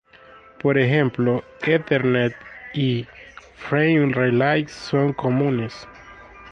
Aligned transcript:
Por 0.59 0.79
ejemplo, 0.79 1.43
Ethernet 1.61 2.33
y 2.73 3.05
Frame 3.53 4.11
Relay 4.15 4.65
son 4.67 5.13
comunes. 5.13 5.85